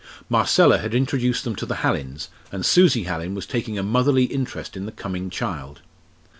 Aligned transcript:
Marcella 0.29 0.79
had 0.79 0.95
introduced 0.95 1.43
them 1.43 1.55
to 1.55 1.63
the 1.67 1.75
Hallins, 1.85 2.29
and 2.51 2.65
Susie 2.65 3.03
Hallin 3.03 3.35
was 3.35 3.45
taking 3.45 3.77
a 3.77 3.83
motherly 3.83 4.23
interest 4.23 4.75
in 4.75 4.87
the 4.87 4.91
coming 4.91 5.29
child. 5.29 5.81